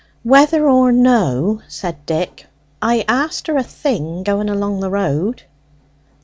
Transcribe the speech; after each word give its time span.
"Whether 0.23 0.67
or 0.67 0.91
no," 0.91 1.61
said 1.67 2.07
Dick, 2.07 2.47
"I 2.81 3.05
asked 3.07 3.45
her 3.45 3.57
a 3.57 3.61
thing 3.61 4.23
going 4.23 4.49
along 4.49 4.79
the 4.79 4.89
road." 4.89 5.43